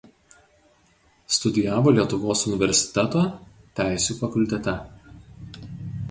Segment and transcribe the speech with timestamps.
[1.35, 3.25] Studijavo Lietuvos universiteto
[3.81, 4.75] Teisių fakultete.